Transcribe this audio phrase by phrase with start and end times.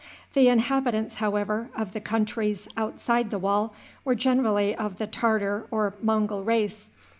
[0.33, 5.93] The inhabitants, however, of the countries outside the wall were generally of the Tartar or
[6.01, 6.91] Mongul race.